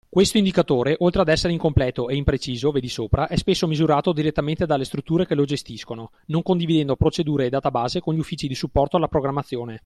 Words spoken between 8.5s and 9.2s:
supporto alla